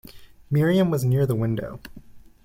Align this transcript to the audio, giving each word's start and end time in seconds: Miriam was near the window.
Miriam 0.49 0.89
was 0.89 1.03
near 1.03 1.27
the 1.27 1.35
window. 1.35 1.79